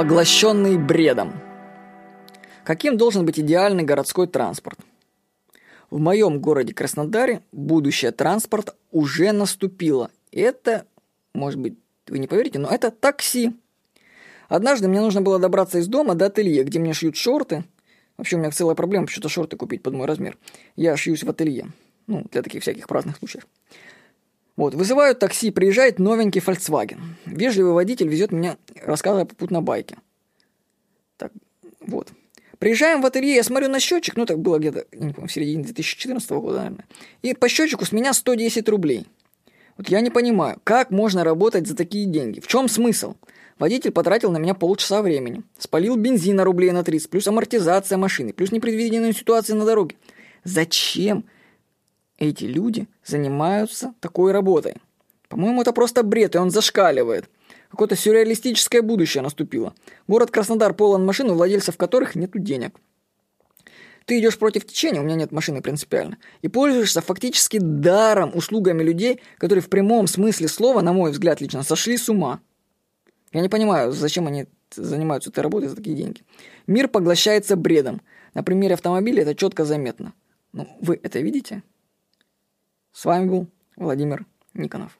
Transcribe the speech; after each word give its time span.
Поглощенный 0.00 0.78
бредом. 0.78 1.34
Каким 2.64 2.96
должен 2.96 3.26
быть 3.26 3.38
идеальный 3.38 3.82
городской 3.82 4.26
транспорт? 4.26 4.78
В 5.90 5.98
моем 5.98 6.40
городе 6.40 6.72
Краснодаре 6.72 7.42
будущее 7.52 8.10
транспорта 8.10 8.74
уже 8.92 9.30
наступило. 9.32 10.10
Это, 10.32 10.86
может 11.34 11.60
быть, 11.60 11.74
вы 12.08 12.18
не 12.18 12.26
поверите, 12.26 12.58
но 12.58 12.70
это 12.70 12.90
такси. 12.90 13.52
Однажды 14.48 14.88
мне 14.88 15.02
нужно 15.02 15.20
было 15.20 15.38
добраться 15.38 15.76
из 15.76 15.86
дома 15.86 16.14
до 16.14 16.28
ателье, 16.28 16.64
где 16.64 16.78
мне 16.78 16.94
шьют 16.94 17.16
шорты. 17.16 17.64
Вообще 18.16 18.36
у 18.36 18.38
меня 18.38 18.52
целая 18.52 18.74
проблема 18.74 19.04
почему-то 19.04 19.28
шорты 19.28 19.58
купить 19.58 19.82
под 19.82 19.92
мой 19.92 20.06
размер. 20.06 20.38
Я 20.76 20.96
шьюсь 20.96 21.24
в 21.24 21.28
ателье. 21.28 21.66
Ну, 22.06 22.24
для 22.32 22.40
таких 22.40 22.62
всяких 22.62 22.88
праздных 22.88 23.18
случаев. 23.18 23.46
Вот, 24.60 24.74
вызывают 24.74 25.18
такси, 25.18 25.50
приезжает 25.50 25.98
новенький 25.98 26.42
Volkswagen. 26.42 26.98
Вежливый 27.24 27.72
водитель 27.72 28.08
везет 28.08 28.30
меня, 28.30 28.58
рассказывая 28.82 29.24
попутно 29.24 29.62
байке. 29.62 29.96
Так, 31.16 31.32
вот. 31.80 32.08
Приезжаем 32.58 33.00
в 33.00 33.06
ателье, 33.06 33.36
я 33.36 33.42
смотрю 33.42 33.70
на 33.70 33.80
счетчик, 33.80 34.16
ну, 34.18 34.26
так 34.26 34.38
было 34.38 34.58
где-то, 34.58 34.84
не 34.92 35.14
помню, 35.14 35.28
в 35.28 35.32
середине 35.32 35.64
2014 35.64 36.30
года, 36.32 36.58
наверное. 36.58 36.84
И 37.22 37.32
по 37.32 37.48
счетчику 37.48 37.86
с 37.86 37.92
меня 37.92 38.12
110 38.12 38.68
рублей. 38.68 39.06
Вот 39.78 39.88
я 39.88 40.02
не 40.02 40.10
понимаю, 40.10 40.60
как 40.62 40.90
можно 40.90 41.24
работать 41.24 41.66
за 41.66 41.74
такие 41.74 42.04
деньги? 42.04 42.40
В 42.40 42.46
чем 42.46 42.68
смысл? 42.68 43.14
Водитель 43.58 43.92
потратил 43.92 44.30
на 44.30 44.36
меня 44.36 44.52
полчаса 44.52 45.00
времени. 45.00 45.42
Спалил 45.56 45.96
бензина 45.96 46.44
рублей 46.44 46.72
на 46.72 46.84
30, 46.84 47.08
плюс 47.08 47.26
амортизация 47.26 47.96
машины, 47.96 48.34
плюс 48.34 48.52
непредвиденные 48.52 49.14
ситуации 49.14 49.54
на 49.54 49.64
дороге. 49.64 49.96
Зачем 50.44 51.24
эти 52.20 52.44
люди 52.44 52.86
занимаются 53.04 53.94
такой 53.98 54.30
работой? 54.30 54.76
По-моему, 55.28 55.62
это 55.62 55.72
просто 55.72 56.04
бред, 56.04 56.36
и 56.36 56.38
он 56.38 56.50
зашкаливает. 56.50 57.28
Какое-то 57.70 57.96
сюрреалистическое 57.96 58.82
будущее 58.82 59.22
наступило. 59.22 59.74
Город 60.06 60.30
Краснодар 60.30 60.74
полон 60.74 61.04
машин, 61.04 61.30
у 61.30 61.34
владельцев 61.34 61.76
которых 61.76 62.14
нет 62.14 62.30
денег. 62.34 62.76
Ты 64.06 64.18
идешь 64.18 64.38
против 64.38 64.66
течения, 64.66 65.00
у 65.00 65.04
меня 65.04 65.14
нет 65.14 65.30
машины 65.30 65.62
принципиально, 65.62 66.18
и 66.42 66.48
пользуешься 66.48 67.00
фактически 67.00 67.58
даром 67.58 68.32
услугами 68.34 68.82
людей, 68.82 69.20
которые 69.38 69.62
в 69.62 69.68
прямом 69.68 70.08
смысле 70.08 70.48
слова, 70.48 70.80
на 70.80 70.92
мой 70.92 71.12
взгляд 71.12 71.40
лично, 71.40 71.62
сошли 71.62 71.96
с 71.96 72.08
ума. 72.08 72.40
Я 73.32 73.40
не 73.40 73.48
понимаю, 73.48 73.92
зачем 73.92 74.26
они 74.26 74.46
занимаются 74.74 75.30
этой 75.30 75.40
работой 75.40 75.68
за 75.68 75.76
такие 75.76 75.94
деньги. 75.94 76.22
Мир 76.66 76.88
поглощается 76.88 77.54
бредом. 77.54 78.00
На 78.34 78.42
примере 78.42 78.74
автомобиля 78.74 79.22
это 79.22 79.36
четко 79.36 79.64
заметно. 79.64 80.12
Ну, 80.52 80.66
вы 80.80 80.98
это 81.00 81.20
видите? 81.20 81.62
С 83.00 83.06
вами 83.06 83.30
был 83.30 83.46
Владимир 83.76 84.26
Никонов. 84.52 84.98